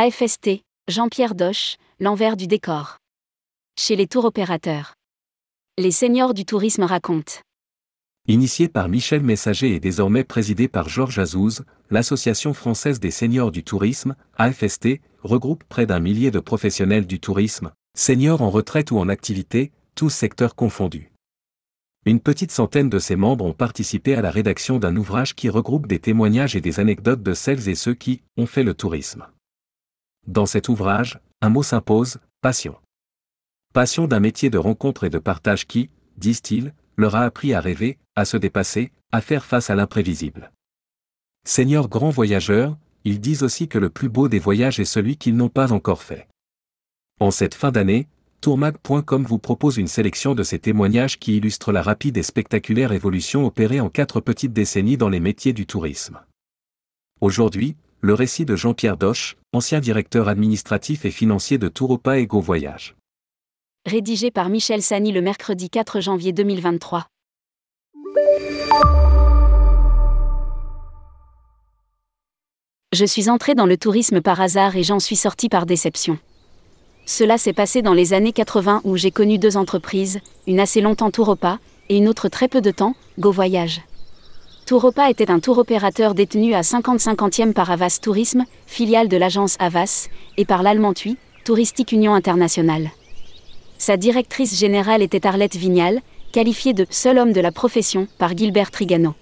AFST, 0.00 0.62
Jean-Pierre 0.86 1.34
Doche, 1.34 1.74
l'envers 1.98 2.36
du 2.36 2.46
décor. 2.46 2.98
Chez 3.76 3.96
les 3.96 4.06
tours 4.06 4.26
opérateurs. 4.26 4.94
Les 5.76 5.90
seniors 5.90 6.34
du 6.34 6.44
tourisme 6.44 6.84
racontent. 6.84 7.40
Initié 8.28 8.68
par 8.68 8.88
Michel 8.88 9.22
Messager 9.22 9.74
et 9.74 9.80
désormais 9.80 10.22
présidé 10.22 10.68
par 10.68 10.88
Georges 10.88 11.18
Azouz, 11.18 11.64
l'Association 11.90 12.54
française 12.54 13.00
des 13.00 13.10
seniors 13.10 13.50
du 13.50 13.64
tourisme, 13.64 14.14
AFST, 14.36 15.00
regroupe 15.24 15.64
près 15.64 15.84
d'un 15.84 15.98
millier 15.98 16.30
de 16.30 16.38
professionnels 16.38 17.08
du 17.08 17.18
tourisme, 17.18 17.72
seniors 17.96 18.40
en 18.40 18.50
retraite 18.50 18.92
ou 18.92 18.98
en 18.98 19.08
activité, 19.08 19.72
tous 19.96 20.10
secteurs 20.10 20.54
confondus. 20.54 21.10
Une 22.06 22.20
petite 22.20 22.52
centaine 22.52 22.88
de 22.88 23.00
ses 23.00 23.16
membres 23.16 23.44
ont 23.44 23.52
participé 23.52 24.14
à 24.14 24.22
la 24.22 24.30
rédaction 24.30 24.78
d'un 24.78 24.94
ouvrage 24.94 25.34
qui 25.34 25.48
regroupe 25.48 25.88
des 25.88 25.98
témoignages 25.98 26.54
et 26.54 26.60
des 26.60 26.78
anecdotes 26.78 27.24
de 27.24 27.34
celles 27.34 27.68
et 27.68 27.74
ceux 27.74 27.94
qui 27.94 28.22
ont 28.36 28.46
fait 28.46 28.62
le 28.62 28.74
tourisme. 28.74 29.26
Dans 30.28 30.44
cet 30.44 30.68
ouvrage, 30.68 31.20
un 31.40 31.48
mot 31.48 31.62
s'impose, 31.62 32.18
passion. 32.42 32.76
Passion 33.72 34.06
d'un 34.06 34.20
métier 34.20 34.50
de 34.50 34.58
rencontre 34.58 35.04
et 35.04 35.10
de 35.10 35.16
partage 35.16 35.66
qui, 35.66 35.88
disent-ils, 36.18 36.74
leur 36.98 37.16
a 37.16 37.22
appris 37.22 37.54
à 37.54 37.62
rêver, 37.62 37.96
à 38.14 38.26
se 38.26 38.36
dépasser, 38.36 38.92
à 39.10 39.22
faire 39.22 39.46
face 39.46 39.70
à 39.70 39.74
l'imprévisible. 39.74 40.52
Seigneurs 41.46 41.88
grands 41.88 42.10
voyageurs, 42.10 42.76
ils 43.04 43.22
disent 43.22 43.42
aussi 43.42 43.68
que 43.68 43.78
le 43.78 43.88
plus 43.88 44.10
beau 44.10 44.28
des 44.28 44.38
voyages 44.38 44.78
est 44.78 44.84
celui 44.84 45.16
qu'ils 45.16 45.34
n'ont 45.34 45.48
pas 45.48 45.72
encore 45.72 46.02
fait. 46.02 46.28
En 47.20 47.30
cette 47.30 47.54
fin 47.54 47.72
d'année, 47.72 48.06
tourmag.com 48.42 49.24
vous 49.24 49.38
propose 49.38 49.78
une 49.78 49.88
sélection 49.88 50.34
de 50.34 50.42
ces 50.42 50.58
témoignages 50.58 51.18
qui 51.18 51.38
illustrent 51.38 51.72
la 51.72 51.80
rapide 51.80 52.18
et 52.18 52.22
spectaculaire 52.22 52.92
évolution 52.92 53.46
opérée 53.46 53.80
en 53.80 53.88
quatre 53.88 54.20
petites 54.20 54.52
décennies 54.52 54.98
dans 54.98 55.08
les 55.08 55.20
métiers 55.20 55.54
du 55.54 55.64
tourisme. 55.64 56.20
Aujourd'hui, 57.22 57.76
le 58.00 58.14
récit 58.14 58.44
de 58.44 58.56
Jean-Pierre 58.56 58.96
Doche, 58.96 59.36
ancien 59.52 59.80
directeur 59.80 60.28
administratif 60.28 61.04
et 61.04 61.10
financier 61.10 61.58
de 61.58 61.68
Touropa 61.68 62.18
et 62.18 62.26
Go 62.26 62.40
Voyage 62.40 62.94
rédigé 63.88 64.30
par 64.30 64.48
Michel 64.48 64.82
Sani 64.82 65.10
le 65.10 65.22
mercredi 65.22 65.70
4 65.70 66.00
janvier 66.00 66.32
2023. 66.32 67.06
Je 72.92 73.04
suis 73.04 73.28
entré 73.28 73.54
dans 73.54 73.66
le 73.66 73.76
tourisme 73.76 74.20
par 74.20 74.40
hasard 74.40 74.76
et 74.76 74.82
j'en 74.82 75.00
suis 75.00 75.16
sorti 75.16 75.48
par 75.48 75.66
déception. 75.66 76.18
Cela 77.06 77.38
s'est 77.38 77.52
passé 77.52 77.82
dans 77.82 77.94
les 77.94 78.12
années 78.12 78.32
80 78.32 78.82
où 78.84 78.96
j'ai 78.96 79.10
connu 79.10 79.38
deux 79.38 79.56
entreprises, 79.56 80.20
une 80.46 80.60
assez 80.60 80.80
longtemps 80.80 81.10
Touropa 81.10 81.58
et 81.88 81.96
une 81.96 82.08
autre 82.08 82.28
très 82.28 82.48
peu 82.48 82.60
de 82.60 82.70
temps, 82.70 82.94
Go 83.18 83.32
Voyage. 83.32 83.80
Touropa 84.68 85.08
était 85.08 85.30
un 85.30 85.40
tour 85.40 85.56
opérateur 85.56 86.12
détenu 86.12 86.52
à 86.52 86.60
50-50e 86.60 87.54
par 87.54 87.70
Avas 87.70 88.00
Tourisme, 88.02 88.44
filiale 88.66 89.08
de 89.08 89.16
l'agence 89.16 89.56
Avas, 89.60 90.08
et 90.36 90.44
par 90.44 90.62
l'allemand 90.62 90.92
TUI, 90.92 91.16
Touristique 91.46 91.92
Union 91.92 92.12
Internationale. 92.12 92.90
Sa 93.78 93.96
directrice 93.96 94.58
générale 94.58 95.00
était 95.00 95.26
Arlette 95.26 95.56
Vignal, 95.56 96.02
qualifiée 96.32 96.74
de 96.74 96.84
seul 96.90 97.16
homme 97.16 97.32
de 97.32 97.40
la 97.40 97.50
profession 97.50 98.08
par 98.18 98.36
Gilbert 98.36 98.70
Trigano. 98.70 99.14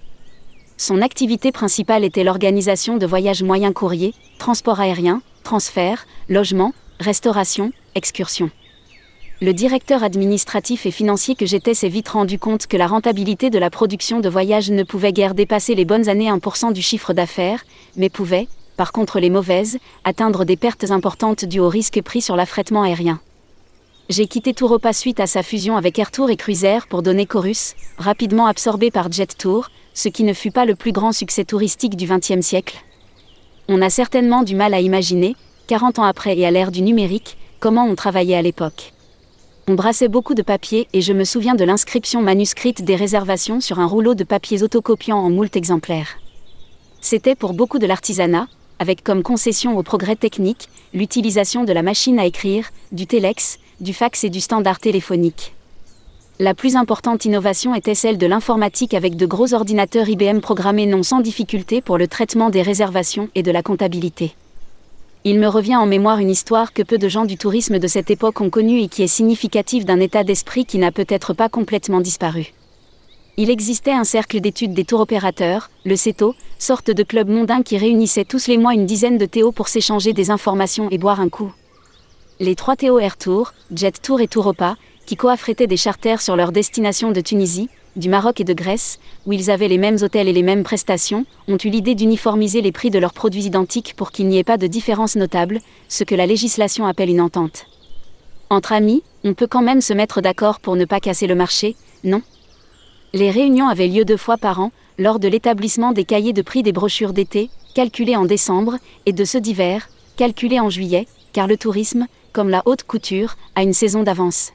Son 0.78 1.00
activité 1.00 1.52
principale 1.52 2.02
était 2.02 2.24
l'organisation 2.24 2.96
de 2.96 3.06
voyages 3.06 3.44
moyens 3.44 3.72
courriers, 3.72 4.14
transport 4.40 4.80
aérien, 4.80 5.22
transfert, 5.44 6.08
logement, 6.28 6.72
restauration, 6.98 7.70
excursion. 7.94 8.50
Le 9.42 9.52
directeur 9.52 10.02
administratif 10.02 10.86
et 10.86 10.90
financier 10.90 11.34
que 11.34 11.44
j'étais 11.44 11.74
s'est 11.74 11.90
vite 11.90 12.08
rendu 12.08 12.38
compte 12.38 12.66
que 12.66 12.78
la 12.78 12.86
rentabilité 12.86 13.50
de 13.50 13.58
la 13.58 13.68
production 13.68 14.20
de 14.20 14.30
voyages 14.30 14.70
ne 14.70 14.82
pouvait 14.82 15.12
guère 15.12 15.34
dépasser 15.34 15.74
les 15.74 15.84
bonnes 15.84 16.08
années 16.08 16.30
1% 16.30 16.72
du 16.72 16.80
chiffre 16.80 17.12
d'affaires, 17.12 17.62
mais 17.96 18.08
pouvait, 18.08 18.48
par 18.78 18.92
contre 18.92 19.20
les 19.20 19.28
mauvaises, 19.28 19.76
atteindre 20.04 20.46
des 20.46 20.56
pertes 20.56 20.90
importantes 20.90 21.44
dues 21.44 21.60
au 21.60 21.68
risque 21.68 22.00
pris 22.00 22.22
sur 22.22 22.34
l'affrètement 22.34 22.82
aérien. 22.82 23.20
J'ai 24.08 24.26
quitté 24.26 24.54
Touropa 24.54 24.94
suite 24.94 25.20
à 25.20 25.26
sa 25.26 25.42
fusion 25.42 25.76
avec 25.76 25.98
Airtour 25.98 26.30
et 26.30 26.36
Cruiser 26.36 26.78
pour 26.88 27.02
donner 27.02 27.26
Chorus, 27.26 27.74
rapidement 27.98 28.46
absorbé 28.46 28.90
par 28.90 29.12
Jet 29.12 29.36
Tour, 29.36 29.68
ce 29.92 30.08
qui 30.08 30.24
ne 30.24 30.32
fut 30.32 30.50
pas 30.50 30.64
le 30.64 30.76
plus 30.76 30.92
grand 30.92 31.12
succès 31.12 31.44
touristique 31.44 31.96
du 31.96 32.06
XXe 32.06 32.40
siècle. 32.40 32.82
On 33.68 33.82
a 33.82 33.90
certainement 33.90 34.44
du 34.44 34.54
mal 34.54 34.72
à 34.72 34.80
imaginer, 34.80 35.36
40 35.66 35.98
ans 35.98 36.04
après 36.04 36.38
et 36.38 36.46
à 36.46 36.50
l'ère 36.50 36.70
du 36.70 36.80
numérique, 36.80 37.36
comment 37.60 37.84
on 37.84 37.96
travaillait 37.96 38.36
à 38.36 38.42
l'époque. 38.42 38.94
On 39.68 39.74
brassait 39.74 40.06
beaucoup 40.06 40.34
de 40.34 40.42
papier 40.42 40.86
et 40.92 41.00
je 41.00 41.12
me 41.12 41.24
souviens 41.24 41.56
de 41.56 41.64
l'inscription 41.64 42.22
manuscrite 42.22 42.84
des 42.84 42.94
réservations 42.94 43.60
sur 43.60 43.80
un 43.80 43.86
rouleau 43.86 44.14
de 44.14 44.22
papiers 44.22 44.62
autocopiants 44.62 45.18
en 45.18 45.28
moult 45.28 45.56
exemplaires. 45.56 46.18
C'était 47.00 47.34
pour 47.34 47.52
beaucoup 47.52 47.80
de 47.80 47.86
l'artisanat, 47.86 48.46
avec 48.78 49.02
comme 49.02 49.24
concession 49.24 49.76
au 49.76 49.82
progrès 49.82 50.14
technique 50.14 50.68
l'utilisation 50.94 51.64
de 51.64 51.72
la 51.72 51.82
machine 51.82 52.20
à 52.20 52.26
écrire, 52.26 52.70
du 52.92 53.08
téléx, 53.08 53.58
du 53.80 53.92
fax 53.92 54.22
et 54.22 54.30
du 54.30 54.40
standard 54.40 54.78
téléphonique. 54.78 55.52
La 56.38 56.54
plus 56.54 56.76
importante 56.76 57.24
innovation 57.24 57.74
était 57.74 57.96
celle 57.96 58.18
de 58.18 58.26
l'informatique 58.26 58.94
avec 58.94 59.16
de 59.16 59.26
gros 59.26 59.52
ordinateurs 59.52 60.08
IBM 60.08 60.38
programmés 60.38 60.86
non 60.86 61.02
sans 61.02 61.18
difficulté 61.18 61.80
pour 61.80 61.98
le 61.98 62.06
traitement 62.06 62.50
des 62.50 62.62
réservations 62.62 63.30
et 63.34 63.42
de 63.42 63.50
la 63.50 63.64
comptabilité. 63.64 64.36
Il 65.28 65.40
me 65.40 65.48
revient 65.48 65.74
en 65.74 65.86
mémoire 65.86 66.20
une 66.20 66.30
histoire 66.30 66.72
que 66.72 66.84
peu 66.84 66.98
de 66.98 67.08
gens 67.08 67.24
du 67.24 67.36
tourisme 67.36 67.80
de 67.80 67.88
cette 67.88 68.12
époque 68.12 68.40
ont 68.40 68.48
connue 68.48 68.82
et 68.82 68.86
qui 68.86 69.02
est 69.02 69.08
significative 69.08 69.84
d'un 69.84 69.98
état 69.98 70.22
d'esprit 70.22 70.64
qui 70.64 70.78
n'a 70.78 70.92
peut-être 70.92 71.34
pas 71.34 71.48
complètement 71.48 72.00
disparu. 72.00 72.52
Il 73.36 73.50
existait 73.50 73.90
un 73.90 74.04
cercle 74.04 74.40
d'études 74.40 74.72
des 74.72 74.84
tours 74.84 75.00
opérateurs, 75.00 75.68
le 75.84 75.96
CETO, 75.96 76.36
sorte 76.60 76.92
de 76.92 77.02
club 77.02 77.28
mondain 77.28 77.62
qui 77.62 77.76
réunissait 77.76 78.24
tous 78.24 78.46
les 78.46 78.56
mois 78.56 78.72
une 78.72 78.86
dizaine 78.86 79.18
de 79.18 79.26
Théo 79.26 79.50
pour 79.50 79.66
s'échanger 79.66 80.12
des 80.12 80.30
informations 80.30 80.88
et 80.90 80.98
boire 80.98 81.18
un 81.18 81.28
coup 81.28 81.52
les 82.38 82.54
trois 82.54 82.76
Théo 82.76 82.98
Air 82.98 83.16
Tour, 83.16 83.54
Jet 83.74 84.00
Tour 84.02 84.20
et 84.20 84.28
Touropa, 84.28 84.76
qui 85.06 85.16
coaffrétaient 85.16 85.66
des 85.66 85.76
charters 85.76 86.20
sur 86.20 86.36
leur 86.36 86.52
destination 86.52 87.10
de 87.10 87.20
Tunisie, 87.20 87.70
du 87.96 88.08
Maroc 88.08 88.40
et 88.40 88.44
de 88.44 88.52
Grèce, 88.52 88.98
où 89.26 89.32
ils 89.32 89.50
avaient 89.50 89.68
les 89.68 89.78
mêmes 89.78 89.96
hôtels 90.02 90.28
et 90.28 90.32
les 90.32 90.42
mêmes 90.42 90.62
prestations, 90.62 91.24
ont 91.48 91.56
eu 91.56 91.68
l'idée 91.68 91.94
d'uniformiser 91.94 92.60
les 92.60 92.72
prix 92.72 92.90
de 92.90 92.98
leurs 92.98 93.14
produits 93.14 93.44
identiques 93.44 93.94
pour 93.96 94.12
qu'il 94.12 94.28
n'y 94.28 94.38
ait 94.38 94.44
pas 94.44 94.58
de 94.58 94.66
différence 94.66 95.16
notable, 95.16 95.60
ce 95.88 96.04
que 96.04 96.14
la 96.14 96.26
législation 96.26 96.86
appelle 96.86 97.10
une 97.10 97.20
entente. 97.20 97.66
Entre 98.50 98.72
amis, 98.72 99.02
on 99.24 99.34
peut 99.34 99.46
quand 99.46 99.62
même 99.62 99.80
se 99.80 99.92
mettre 99.92 100.20
d'accord 100.20 100.60
pour 100.60 100.76
ne 100.76 100.84
pas 100.84 101.00
casser 101.00 101.26
le 101.26 101.34
marché, 101.34 101.74
non? 102.04 102.22
Les 103.12 103.30
réunions 103.30 103.68
avaient 103.68 103.88
lieu 103.88 104.04
deux 104.04 104.16
fois 104.16 104.36
par 104.36 104.60
an, 104.60 104.72
lors 104.98 105.18
de 105.18 105.28
l'établissement 105.28 105.92
des 105.92 106.04
cahiers 106.04 106.32
de 106.32 106.42
prix 106.42 106.62
des 106.62 106.72
brochures 106.72 107.12
d'été, 107.12 107.50
calculés 107.74 108.16
en 108.16 108.24
décembre, 108.24 108.76
et 109.06 109.12
de 109.12 109.24
ceux 109.24 109.40
d'hiver, 109.40 109.88
calculés 110.16 110.60
en 110.60 110.70
juillet, 110.70 111.06
car 111.32 111.46
le 111.46 111.56
tourisme, 111.56 112.06
comme 112.32 112.50
la 112.50 112.62
haute 112.66 112.84
couture, 112.84 113.36
a 113.54 113.62
une 113.62 113.72
saison 113.72 114.02
d'avance. 114.02 114.52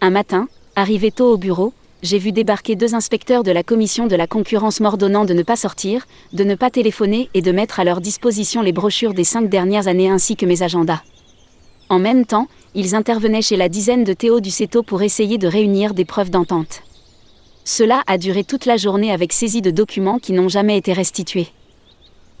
Un 0.00 0.10
matin, 0.10 0.48
arrivé 0.76 1.10
tôt 1.10 1.32
au 1.32 1.36
bureau, 1.36 1.72
j'ai 2.02 2.18
vu 2.18 2.32
débarquer 2.32 2.76
deux 2.76 2.94
inspecteurs 2.94 3.42
de 3.42 3.50
la 3.50 3.62
commission 3.62 4.06
de 4.06 4.16
la 4.16 4.26
concurrence 4.26 4.80
m'ordonnant 4.80 5.24
de 5.24 5.34
ne 5.34 5.42
pas 5.42 5.56
sortir, 5.56 6.06
de 6.32 6.44
ne 6.44 6.54
pas 6.54 6.70
téléphoner 6.70 7.28
et 7.34 7.42
de 7.42 7.52
mettre 7.52 7.78
à 7.78 7.84
leur 7.84 8.00
disposition 8.00 8.62
les 8.62 8.72
brochures 8.72 9.14
des 9.14 9.24
cinq 9.24 9.48
dernières 9.50 9.86
années 9.86 10.08
ainsi 10.08 10.36
que 10.36 10.46
mes 10.46 10.62
agendas. 10.62 11.02
En 11.90 11.98
même 11.98 12.24
temps, 12.24 12.46
ils 12.74 12.94
intervenaient 12.94 13.42
chez 13.42 13.56
la 13.56 13.68
dizaine 13.68 14.04
de 14.04 14.12
Théo 14.12 14.40
du 14.40 14.50
CETO 14.50 14.82
pour 14.82 15.02
essayer 15.02 15.38
de 15.38 15.48
réunir 15.48 15.92
des 15.92 16.04
preuves 16.04 16.30
d'entente. 16.30 16.82
Cela 17.64 18.02
a 18.06 18.16
duré 18.16 18.44
toute 18.44 18.64
la 18.64 18.76
journée 18.76 19.12
avec 19.12 19.32
saisie 19.32 19.60
de 19.60 19.70
documents 19.70 20.18
qui 20.18 20.32
n'ont 20.32 20.48
jamais 20.48 20.78
été 20.78 20.92
restitués. 20.92 21.48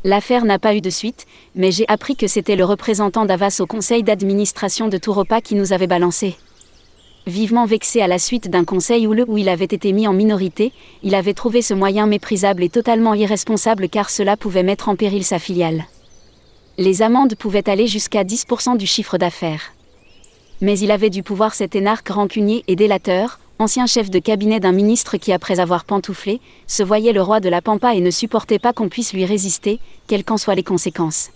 L'affaire 0.04 0.46
n'a 0.46 0.58
pas 0.58 0.74
eu 0.74 0.80
de 0.80 0.88
suite, 0.88 1.26
mais 1.54 1.70
j'ai 1.70 1.86
appris 1.88 2.16
que 2.16 2.26
c'était 2.26 2.56
le 2.56 2.64
représentant 2.64 3.26
d'Avas 3.26 3.58
au 3.60 3.66
conseil 3.66 4.02
d'administration 4.02 4.88
de 4.88 4.96
Touropa 4.96 5.42
qui 5.42 5.54
nous 5.54 5.74
avait 5.74 5.86
balancé. 5.86 6.36
Vivement 7.30 7.64
vexé 7.64 8.00
à 8.02 8.08
la 8.08 8.18
suite 8.18 8.50
d'un 8.50 8.64
conseil 8.64 9.06
où, 9.06 9.12
le, 9.12 9.24
où 9.28 9.38
il 9.38 9.48
avait 9.48 9.64
été 9.64 9.92
mis 9.92 10.08
en 10.08 10.12
minorité, 10.12 10.72
il 11.04 11.14
avait 11.14 11.32
trouvé 11.32 11.62
ce 11.62 11.74
moyen 11.74 12.08
méprisable 12.08 12.64
et 12.64 12.68
totalement 12.68 13.14
irresponsable 13.14 13.88
car 13.88 14.10
cela 14.10 14.36
pouvait 14.36 14.64
mettre 14.64 14.88
en 14.88 14.96
péril 14.96 15.22
sa 15.22 15.38
filiale. 15.38 15.84
Les 16.76 17.02
amendes 17.02 17.36
pouvaient 17.36 17.70
aller 17.70 17.86
jusqu'à 17.86 18.24
10% 18.24 18.76
du 18.76 18.84
chiffre 18.84 19.16
d'affaires. 19.16 19.74
Mais 20.60 20.76
il 20.80 20.90
avait 20.90 21.08
du 21.08 21.22
pouvoir 21.22 21.54
cet 21.54 21.76
énarque 21.76 22.08
rancunier 22.08 22.64
et 22.66 22.74
délateur, 22.74 23.38
ancien 23.60 23.86
chef 23.86 24.10
de 24.10 24.18
cabinet 24.18 24.58
d'un 24.58 24.72
ministre 24.72 25.16
qui, 25.16 25.32
après 25.32 25.60
avoir 25.60 25.84
pantouflé, 25.84 26.40
se 26.66 26.82
voyait 26.82 27.12
le 27.12 27.22
roi 27.22 27.38
de 27.38 27.48
la 27.48 27.62
pampa 27.62 27.94
et 27.94 28.00
ne 28.00 28.10
supportait 28.10 28.58
pas 28.58 28.72
qu'on 28.72 28.88
puisse 28.88 29.12
lui 29.12 29.24
résister, 29.24 29.78
quelles 30.08 30.24
qu'en 30.24 30.36
soient 30.36 30.56
les 30.56 30.64
conséquences. 30.64 31.30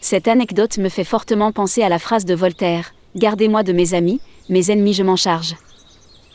Cette 0.00 0.28
anecdote 0.28 0.78
me 0.78 0.88
fait 0.88 1.04
fortement 1.04 1.52
penser 1.52 1.82
à 1.82 1.90
la 1.90 1.98
phrase 1.98 2.24
de 2.24 2.34
Voltaire 2.34 2.94
Gardez-moi 3.16 3.64
de 3.64 3.72
mes 3.72 3.94
amis, 3.94 4.20
mes 4.48 4.70
ennemis 4.70 4.94
je 4.94 5.02
m'en 5.02 5.16
charge. 5.16 5.56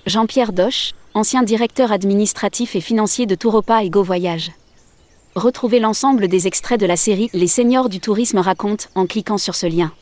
Jean-Pierre 0.05 0.51
Doche, 0.51 0.91
ancien 1.13 1.41
directeur 1.41 1.91
administratif 1.91 2.75
et 2.75 2.81
financier 2.81 3.25
de 3.25 3.35
Touropa 3.35 3.83
et 3.83 3.89
Go 3.89 4.03
Voyage. 4.03 4.51
Retrouvez 5.35 5.79
l'ensemble 5.79 6.27
des 6.27 6.47
extraits 6.47 6.79
de 6.79 6.85
la 6.85 6.97
série 6.97 7.29
Les 7.33 7.47
seniors 7.47 7.87
du 7.87 7.99
tourisme 7.99 8.39
racontent 8.39 8.85
en 8.95 9.05
cliquant 9.05 9.37
sur 9.37 9.55
ce 9.55 9.67
lien. 9.67 9.93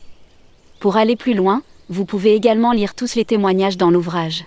Pour 0.79 0.97
aller 0.97 1.15
plus 1.15 1.35
loin, 1.35 1.61
vous 1.89 2.05
pouvez 2.05 2.33
également 2.33 2.71
lire 2.71 2.95
tous 2.95 3.15
les 3.15 3.25
témoignages 3.25 3.77
dans 3.77 3.91
l'ouvrage. 3.91 4.45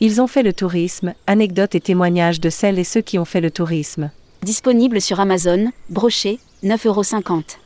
Ils 0.00 0.20
ont 0.20 0.26
fait 0.26 0.42
le 0.42 0.52
tourisme, 0.52 1.14
anecdotes 1.26 1.74
et 1.74 1.80
témoignages 1.80 2.40
de 2.40 2.50
celles 2.50 2.78
et 2.78 2.84
ceux 2.84 3.02
qui 3.02 3.18
ont 3.18 3.24
fait 3.24 3.40
le 3.40 3.50
tourisme. 3.50 4.10
Disponible 4.42 5.00
sur 5.00 5.20
Amazon, 5.20 5.70
broché, 5.88 6.38
9,50€. 6.64 7.56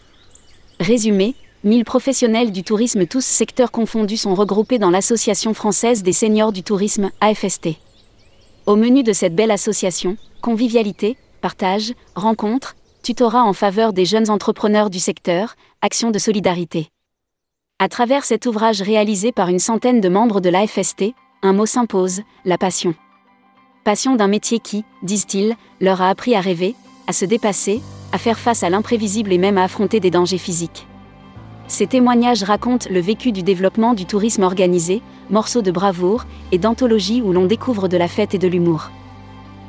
Résumé, 0.80 1.34
1000 1.64 1.86
professionnels 1.86 2.52
du 2.52 2.62
tourisme 2.62 3.06
tous 3.06 3.24
secteurs 3.24 3.70
confondus 3.70 4.18
sont 4.18 4.34
regroupés 4.34 4.78
dans 4.78 4.90
l'Association 4.90 5.54
française 5.54 6.02
des 6.02 6.12
seniors 6.12 6.52
du 6.52 6.62
tourisme, 6.62 7.10
AFST. 7.22 7.70
Au 8.66 8.76
menu 8.76 9.02
de 9.02 9.14
cette 9.14 9.34
belle 9.34 9.50
association, 9.50 10.18
convivialité, 10.42 11.16
partage, 11.40 11.94
rencontres, 12.14 12.76
tutorat 13.02 13.44
en 13.44 13.54
faveur 13.54 13.94
des 13.94 14.04
jeunes 14.04 14.28
entrepreneurs 14.28 14.90
du 14.90 14.98
secteur, 14.98 15.56
action 15.80 16.10
de 16.10 16.18
solidarité. 16.18 16.88
À 17.78 17.88
travers 17.88 18.26
cet 18.26 18.44
ouvrage 18.44 18.82
réalisé 18.82 19.32
par 19.32 19.48
une 19.48 19.58
centaine 19.58 20.02
de 20.02 20.08
membres 20.10 20.42
de 20.42 20.50
l'AFST, 20.50 21.14
un 21.42 21.54
mot 21.54 21.66
s'impose, 21.66 22.20
la 22.44 22.58
passion. 22.58 22.94
Passion 23.84 24.16
d'un 24.16 24.28
métier 24.28 24.58
qui, 24.58 24.84
disent-ils, 25.02 25.56
leur 25.80 26.02
a 26.02 26.10
appris 26.10 26.34
à 26.34 26.42
rêver, 26.42 26.74
à 27.06 27.14
se 27.14 27.24
dépasser, 27.24 27.80
à 28.12 28.18
faire 28.18 28.38
face 28.38 28.62
à 28.62 28.68
l'imprévisible 28.68 29.32
et 29.32 29.38
même 29.38 29.56
à 29.56 29.64
affronter 29.64 29.98
des 29.98 30.10
dangers 30.10 30.36
physiques. 30.36 30.86
Ces 31.66 31.86
témoignages 31.86 32.42
racontent 32.42 32.88
le 32.90 33.00
vécu 33.00 33.32
du 33.32 33.42
développement 33.42 33.94
du 33.94 34.04
tourisme 34.04 34.42
organisé, 34.42 35.02
morceaux 35.30 35.62
de 35.62 35.70
bravoure 35.70 36.26
et 36.52 36.58
d'anthologie 36.58 37.22
où 37.22 37.32
l'on 37.32 37.46
découvre 37.46 37.88
de 37.88 37.96
la 37.96 38.08
fête 38.08 38.34
et 38.34 38.38
de 38.38 38.48
l'humour. 38.48 38.90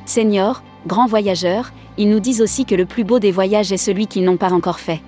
Seniors, 0.05 0.61
grands 0.85 1.07
voyageurs, 1.07 1.71
ils 1.97 2.09
nous 2.09 2.19
disent 2.19 2.41
aussi 2.41 2.65
que 2.65 2.75
le 2.75 2.85
plus 2.85 3.03
beau 3.03 3.19
des 3.19 3.31
voyages 3.31 3.71
est 3.71 3.77
celui 3.77 4.07
qu'ils 4.07 4.25
n'ont 4.25 4.37
pas 4.37 4.51
encore 4.51 4.79
fait. 4.79 5.01